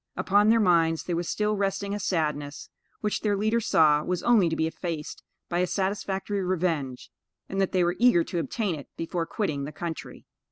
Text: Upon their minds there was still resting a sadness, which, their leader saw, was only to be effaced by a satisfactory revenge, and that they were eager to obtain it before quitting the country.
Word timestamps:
Upon 0.17 0.49
their 0.49 0.59
minds 0.59 1.03
there 1.03 1.15
was 1.15 1.29
still 1.29 1.55
resting 1.55 1.93
a 1.93 1.99
sadness, 1.99 2.69
which, 3.01 3.19
their 3.21 3.37
leader 3.37 3.59
saw, 3.61 4.03
was 4.03 4.23
only 4.23 4.49
to 4.49 4.55
be 4.55 4.65
effaced 4.65 5.21
by 5.47 5.59
a 5.59 5.67
satisfactory 5.67 6.41
revenge, 6.43 7.11
and 7.47 7.61
that 7.61 7.71
they 7.71 7.83
were 7.83 7.95
eager 7.99 8.23
to 8.23 8.39
obtain 8.39 8.73
it 8.73 8.89
before 8.97 9.27
quitting 9.27 9.65
the 9.65 9.71
country. 9.71 10.25